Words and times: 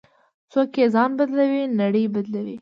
څوک 0.51 0.67
چې 0.75 0.83
ځان 0.93 1.11
بدلوي، 1.19 1.63
نړۍ 1.79 2.05
بدلوي. 2.13 2.57